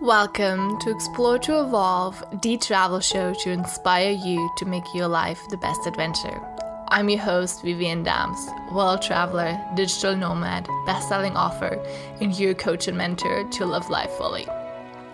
[0.00, 5.46] Welcome to Explore to Evolve, the travel show to inspire you to make your life
[5.50, 6.40] the best adventure.
[6.88, 11.78] I'm your host, Vivian Dams, world traveler, digital nomad, best-selling author,
[12.18, 14.48] and your coach and mentor to live life fully.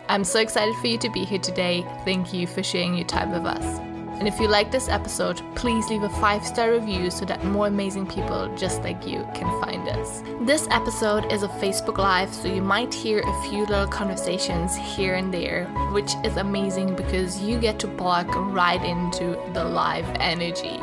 [0.09, 1.85] I'm so excited for you to be here today.
[2.05, 3.96] Thank you for sharing your time with us.
[4.19, 7.67] And if you like this episode, please leave a five star review so that more
[7.67, 10.23] amazing people just like you can find us.
[10.41, 15.15] This episode is a Facebook Live, so you might hear a few little conversations here
[15.15, 20.79] and there, which is amazing because you get to plug right into the live energy.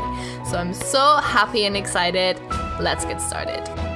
[0.49, 2.39] So I'm so happy and excited.
[2.79, 3.92] Let's get started.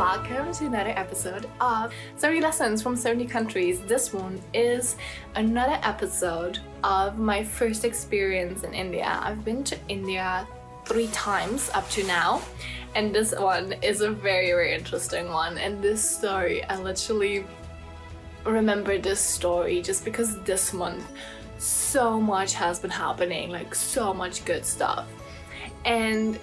[0.00, 3.80] Welcome to another episode of 70 Lessons from 70 Countries.
[3.80, 4.96] This one is
[5.34, 9.20] another episode of my first experience in India.
[9.22, 10.48] I've been to India
[10.86, 12.40] three times up to now,
[12.94, 15.58] and this one is a very, very interesting one.
[15.58, 17.44] And this story, I literally
[18.46, 21.04] remember this story just because this month
[21.58, 25.06] so much has been happening, like so much good stuff.
[25.84, 26.38] And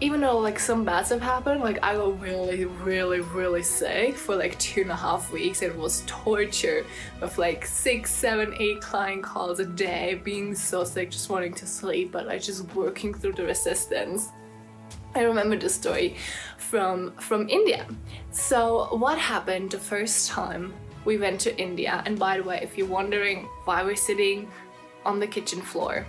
[0.00, 4.36] even though like some bad stuff happened, like I got really, really, really sick for
[4.36, 5.60] like two and a half weeks.
[5.60, 6.84] It was torture
[7.20, 11.66] of like six, seven, eight client calls a day, being so sick, just wanting to
[11.66, 14.28] sleep, but like just working through the resistance.
[15.16, 16.16] I remember the story
[16.58, 17.86] from from India.
[18.30, 20.74] So what happened the first time
[21.04, 22.02] we went to India?
[22.06, 24.48] And by the way, if you're wondering why we're sitting
[25.04, 26.06] on the kitchen floor,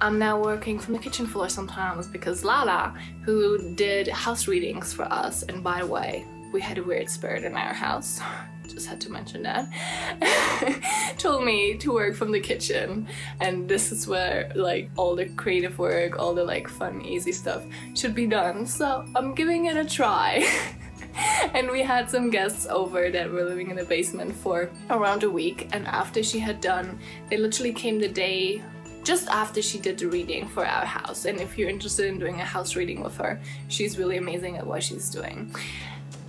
[0.00, 5.04] I'm now working from the kitchen floor sometimes because Lala, who did house readings for
[5.04, 8.20] us, and by the way, we had a weird spirit in our house,
[8.68, 13.06] just had to mention that, told me to work from the kitchen
[13.40, 17.64] and this is where like all the creative work, all the like fun easy stuff
[17.94, 18.66] should be done.
[18.66, 20.46] So I'm giving it a try.
[21.54, 25.30] and we had some guests over that were living in the basement for around a
[25.30, 26.98] week and after she had done,
[27.30, 28.62] they literally came the day
[29.06, 31.26] just after she did the reading for our house.
[31.26, 34.66] And if you're interested in doing a house reading with her, she's really amazing at
[34.66, 35.54] what she's doing.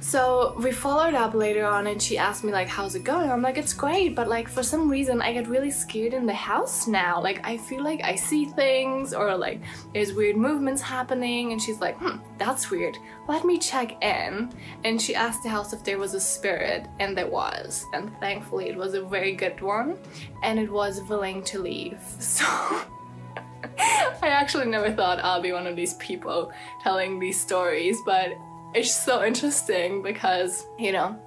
[0.07, 3.29] So we followed up later on and she asked me like how's it going?
[3.29, 6.33] I'm like it's great but like for some reason I get really scared in the
[6.33, 7.21] house now.
[7.21, 9.59] Like I feel like I see things or like
[9.93, 12.97] there's weird movements happening and she's like hmm that's weird.
[13.27, 14.49] Let me check in
[14.85, 18.69] and she asked the house if there was a spirit and there was and thankfully
[18.69, 19.97] it was a very good one
[20.41, 21.99] and it was willing to leave.
[22.19, 22.45] So
[23.79, 26.51] I actually never thought I'll be one of these people
[26.81, 28.37] telling these stories, but
[28.77, 31.19] it's so interesting because, you know,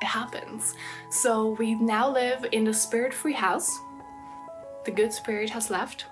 [0.00, 0.74] it happens.
[1.10, 3.80] So we now live in the spirit-free house.
[4.84, 6.06] The good spirit has left.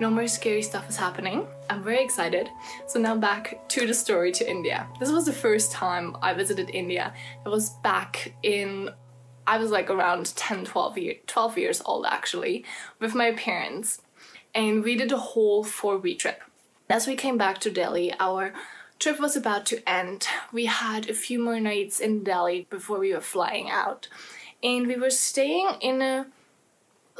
[0.00, 1.46] No more scary stuff is happening.
[1.68, 2.48] I'm very excited.
[2.86, 4.86] So now back to the story to India.
[4.98, 7.12] This was the first time I visited India.
[7.44, 8.90] It was back in
[9.46, 12.64] I was like around 10, 12, year, 12 years old actually,
[12.98, 14.00] with my parents.
[14.54, 16.42] And we did a whole four week trip.
[16.88, 18.54] As we came back to Delhi, our
[18.98, 20.26] trip was about to end.
[20.52, 24.08] We had a few more nights in Delhi before we were flying out.
[24.62, 26.26] And we were staying in a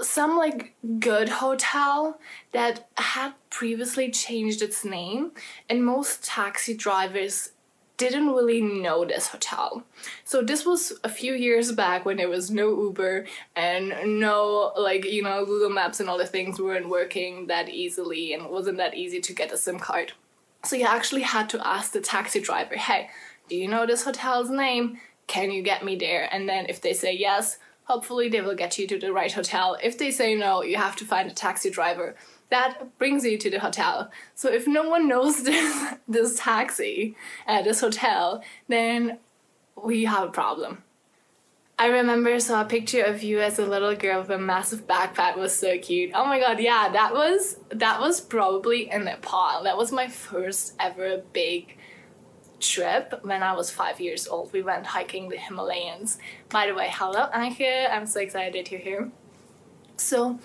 [0.03, 2.20] some like good hotel
[2.53, 5.32] that had previously changed its name
[5.70, 7.53] and most taxi drivers
[7.97, 9.82] didn't really know this hotel.
[10.25, 15.04] So this was a few years back when there was no Uber and no like
[15.04, 18.76] you know Google Maps and all the things weren't working that easily and it wasn't
[18.76, 20.12] that easy to get a SIM card.
[20.65, 23.11] So you actually had to ask the taxi driver, hey,
[23.49, 24.99] do you know this hotel's name?
[25.27, 26.28] Can you get me there?
[26.33, 29.77] And then if they say yes, hopefully they will get you to the right hotel.
[29.83, 32.17] If they say no, you have to find a taxi driver
[32.50, 34.11] that brings you to the hotel.
[34.34, 39.19] So if no one knows this, this taxi at this hotel, then
[39.83, 40.83] we have a problem.
[41.78, 45.37] I remember saw a picture of you as a little girl with a massive backpack
[45.37, 46.10] was so cute.
[46.14, 49.62] Oh my god, yeah, that was that was probably in Nepal.
[49.64, 51.76] That was my first ever big
[52.60, 54.55] trip when I was five years old.
[54.55, 56.17] We went hiking the Himalayas.
[56.49, 59.11] By the way, hello Anke, I'm so excited you're here.
[59.99, 60.38] So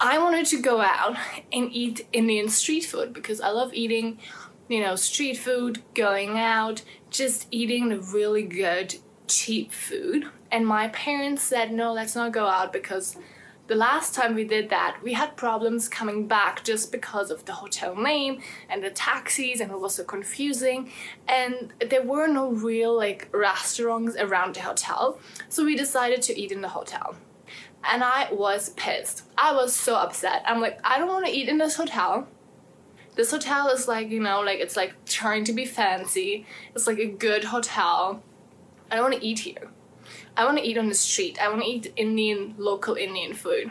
[0.00, 1.16] I wanted to go out
[1.52, 4.18] and eat Indian street food because I love eating,
[4.66, 8.96] you know, street food, going out, just eating the really good
[9.28, 10.26] cheap food.
[10.50, 13.16] And my parents said, no, let's not go out because
[13.66, 17.52] the last time we did that, we had problems coming back just because of the
[17.52, 18.40] hotel name
[18.70, 20.90] and the taxis and it was so confusing
[21.28, 25.20] and there were no real like restaurants around the hotel.
[25.50, 27.16] So we decided to eat in the hotel.
[27.84, 29.24] And I was pissed.
[29.36, 30.42] I was so upset.
[30.46, 32.26] I'm like, I don't want to eat in this hotel
[33.16, 36.46] This hotel is like, you know, like it's like trying to be fancy.
[36.74, 38.22] It's like a good hotel.
[38.90, 39.68] I don't want to eat here.
[40.36, 41.38] I want to eat on the street.
[41.40, 43.70] I want to eat Indian, local Indian food.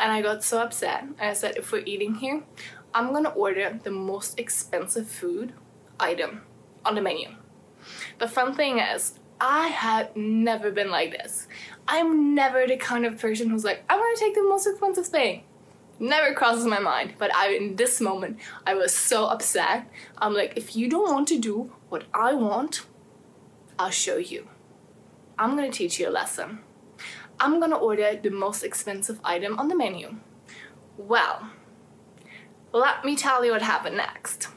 [0.00, 1.02] And I got so upset.
[1.02, 2.42] And I said, if we're eating here,
[2.94, 5.52] I'm gonna order the most expensive food
[5.98, 6.42] item
[6.84, 7.28] on the menu.
[8.18, 11.48] The fun thing is, I have never been like this.
[11.88, 15.06] I'm never the kind of person who's like, I want to take the most expensive
[15.06, 15.44] thing.
[15.98, 17.14] Never crosses my mind.
[17.18, 19.88] But I, in this moment, I was so upset.
[20.18, 22.82] I'm like, if you don't want to do what I want,
[23.78, 24.48] I'll show you.
[25.38, 26.60] I'm gonna teach you a lesson.
[27.40, 30.16] I'm gonna order the most expensive item on the menu.
[30.96, 31.50] Well,
[32.72, 34.48] let me tell you what happened next.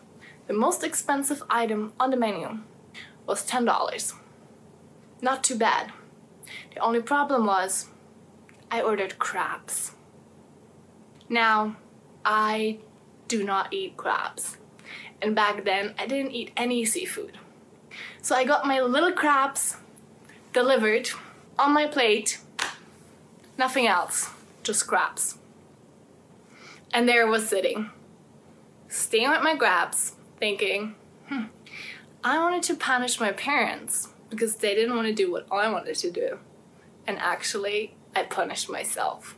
[0.47, 2.59] The most expensive item on the menu
[3.25, 4.13] was $10.
[5.21, 5.91] Not too bad.
[6.73, 7.87] The only problem was
[8.69, 9.93] I ordered crabs.
[11.27, 11.77] Now,
[12.23, 12.79] I
[13.27, 14.57] do not eat crabs.
[15.21, 17.39] And back then, I didn't eat any seafood.
[18.21, 19.77] So I got my little crabs
[20.53, 21.09] delivered
[21.59, 22.39] on my plate.
[23.57, 24.31] Nothing else,
[24.63, 25.37] just crabs.
[26.93, 27.89] And there I was sitting,
[28.87, 30.95] staring at my crabs, thinking,
[31.27, 31.45] hmm,
[32.23, 35.95] I wanted to punish my parents because they didn't want to do what I wanted
[35.95, 36.39] to do.
[37.05, 39.35] And actually, I punished myself.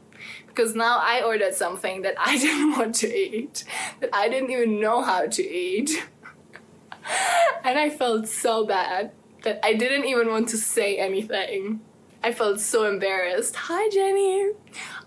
[0.48, 3.63] Because now I ordered something that I didn't want to eat,
[4.00, 5.92] that I didn't even know how to eat.
[7.63, 9.12] and I felt so bad
[9.44, 11.81] that I didn't even want to say anything.
[12.24, 13.56] I felt so embarrassed.
[13.56, 14.51] Hi, Jenny.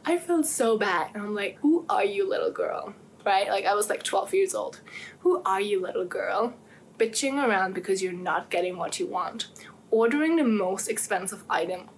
[0.05, 1.11] I felt so bad.
[1.15, 2.95] And I'm like, who are you, little girl?
[3.25, 3.49] Right?
[3.49, 4.81] Like, I was like 12 years old.
[5.21, 6.55] Who are you, little girl?
[6.99, 9.49] Bitching around because you're not getting what you want.
[9.91, 11.91] Ordering the most expensive item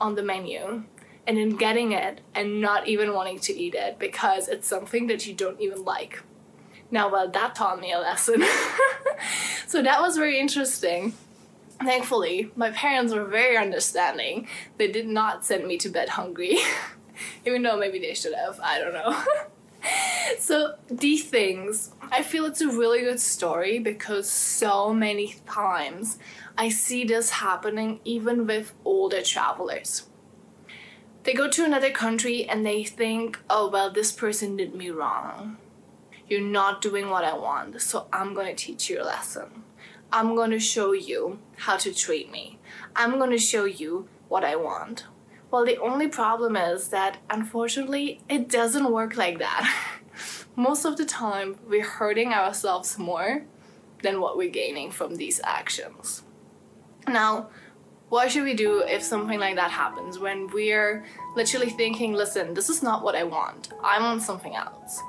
[0.00, 0.84] on the menu
[1.26, 5.26] and then getting it and not even wanting to eat it because it's something that
[5.26, 6.22] you don't even like.
[6.90, 8.42] Now, well, that taught me a lesson.
[9.66, 11.14] so that was very interesting.
[11.80, 14.48] Thankfully, my parents were very understanding.
[14.78, 16.58] They did not send me to bed hungry,
[17.46, 18.58] even though maybe they should have.
[18.60, 19.22] I don't know.
[20.38, 26.18] so, these things, I feel it's a really good story because so many times
[26.56, 30.06] I see this happening even with older travelers.
[31.24, 35.58] They go to another country and they think, oh, well, this person did me wrong.
[36.28, 39.62] You're not doing what I want, so I'm gonna teach you a lesson.
[40.12, 42.58] I'm gonna show you how to treat me.
[42.96, 45.06] I'm gonna show you what I want.
[45.50, 49.72] Well, the only problem is that unfortunately, it doesn't work like that.
[50.56, 53.44] Most of the time, we're hurting ourselves more
[54.02, 56.24] than what we're gaining from these actions.
[57.06, 57.50] Now,
[58.08, 61.04] what should we do if something like that happens when we're
[61.36, 65.00] literally thinking, listen, this is not what I want, I want something else?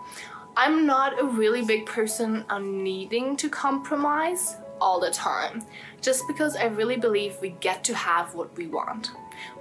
[0.59, 5.63] I'm not a really big person on needing to compromise all the time,
[6.01, 9.11] just because I really believe we get to have what we want.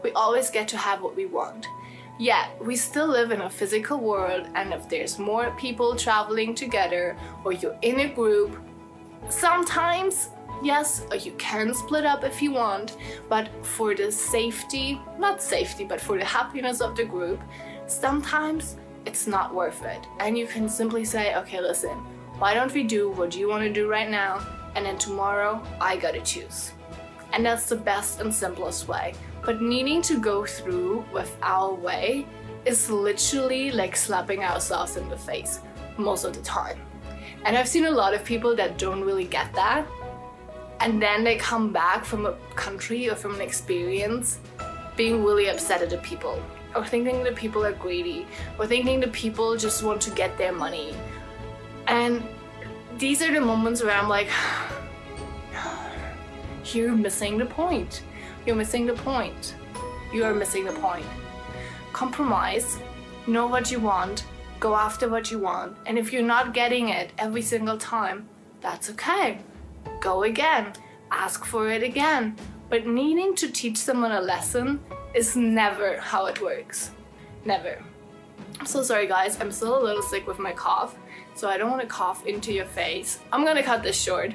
[0.02, 1.66] We always get to have what we want.
[2.18, 7.14] Yet, we still live in a physical world, and if there's more people traveling together
[7.44, 8.56] or you're in a group,
[9.28, 10.30] sometimes,
[10.62, 12.96] yes, you can split up if you want,
[13.28, 17.42] but for the safety, not safety, but for the happiness of the group,
[17.86, 20.06] sometimes it's not worth it.
[20.20, 21.96] And you can simply say, okay, listen,
[22.38, 24.44] why don't we do what you want to do right now,
[24.74, 26.72] and then tomorrow I gotta choose.
[27.32, 29.14] And that's the best and simplest way.
[29.44, 32.26] But needing to go through with our way
[32.64, 35.60] is literally like slapping ourselves in the face
[35.96, 36.78] most of the time.
[37.44, 39.86] And I've seen a lot of people that don't really get that.
[40.80, 44.40] And then they come back from a country or from an experience
[44.96, 46.42] being really upset at the people,
[46.74, 48.26] or thinking the people are greedy,
[48.58, 50.94] or thinking the people just want to get their money.
[51.86, 52.22] And
[52.98, 54.28] these are the moments where I'm like,
[56.74, 58.02] you're missing the point.
[58.44, 59.54] You're missing the point.
[60.12, 61.06] You are missing the point.
[61.92, 62.78] Compromise,
[63.26, 64.24] know what you want,
[64.60, 68.28] go after what you want, and if you're not getting it every single time,
[68.60, 69.38] that's okay.
[70.00, 70.72] Go again,
[71.10, 72.36] ask for it again.
[72.68, 74.80] But needing to teach someone a lesson
[75.16, 76.90] is never how it works.
[77.46, 77.82] Never.
[78.60, 80.94] I'm so sorry guys, I'm still a little sick with my cough
[81.34, 83.18] so I don't want to cough into your face.
[83.32, 84.34] I'm gonna cut this short.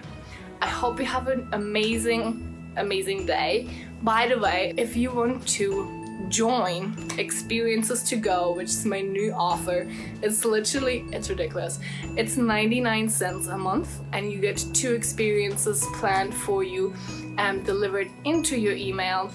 [0.60, 3.70] I hope you have an amazing, amazing day.
[4.02, 9.34] By the way, if you want to join Experiences to Go, which is my new
[9.34, 9.88] offer,
[10.24, 11.80] it's literally, it's ridiculous.
[12.18, 16.94] It's 99 cents a month and you get two experiences planned for you
[17.38, 19.32] and delivered into your email.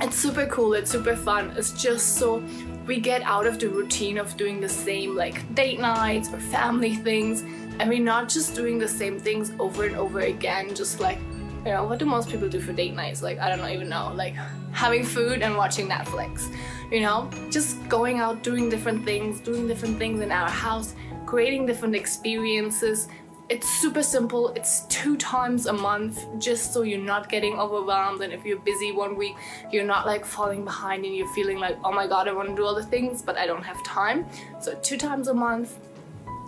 [0.00, 1.52] It's super cool, it's super fun.
[1.56, 2.42] It's just so
[2.86, 6.94] we get out of the routine of doing the same like date nights or family
[7.08, 7.42] things
[7.80, 11.18] and we're not just doing the same things over and over again, just like,
[11.64, 13.22] you know, what do most people do for date nights?
[13.22, 14.34] Like, I don't even know, like
[14.72, 16.54] having food and watching Netflix,
[16.92, 17.28] you know?
[17.50, 20.94] Just going out, doing different things, doing different things in our house,
[21.26, 23.08] creating different experiences.
[23.50, 24.48] It's super simple.
[24.50, 28.22] It's two times a month just so you're not getting overwhelmed.
[28.22, 29.36] And if you're busy one week,
[29.70, 32.56] you're not like falling behind and you're feeling like, oh my god, I want to
[32.56, 34.26] do all the things, but I don't have time.
[34.60, 35.78] So, two times a month,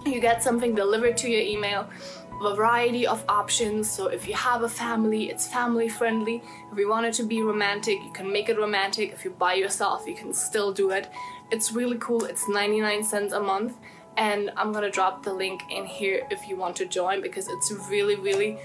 [0.06, 1.88] you get something delivered to your email.
[2.40, 3.90] Variety of options.
[3.90, 6.42] So if you have a family it's family friendly.
[6.70, 9.12] If you want it to be romantic you can make it romantic.
[9.12, 11.10] If you're by yourself you can still do it.
[11.50, 12.24] It's really cool.
[12.24, 13.78] It's 99 cents a month
[14.16, 17.70] and I'm gonna drop the link in here if you want to join because it's
[17.70, 18.58] a really really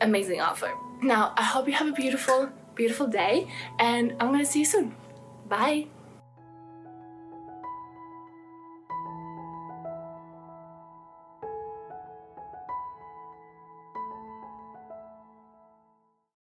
[0.00, 0.72] amazing offer
[1.02, 3.48] now I hope you have a beautiful beautiful day
[3.78, 4.94] and I'm gonna see you soon.
[5.48, 5.86] Bye